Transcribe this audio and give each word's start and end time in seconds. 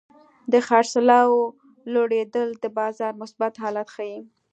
د 0.51 0.53
خرڅلاو 0.67 1.33
لوړېدل 1.93 2.49
د 2.63 2.65
بازار 2.77 3.11
مثبت 3.21 3.53
حالت 3.63 3.87
ښيي. 3.95 4.19